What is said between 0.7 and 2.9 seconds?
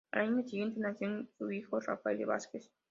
nació su hijo Rafael Vázquez.